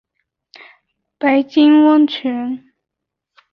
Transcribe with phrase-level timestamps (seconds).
[1.19, 2.73] 白金温泉